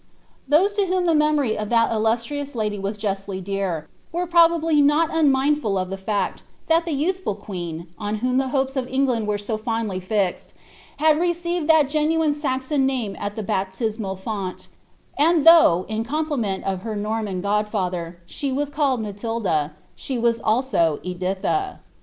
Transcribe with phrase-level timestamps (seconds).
[0.47, 4.81] 99 Those to whom the memory of that illustrious lady was justly dear, were probably
[4.81, 9.27] not unmindful of the fact, that the youthful queen, on whom the hopes of England
[9.27, 10.55] were so fondly fixed,
[10.97, 14.69] had received that gamine Saxon name at the baptismal font;
[15.19, 20.99] and though, in compliment lo her Norman god&ther, she was called Matilda, she was also
[21.05, 21.79] Editha.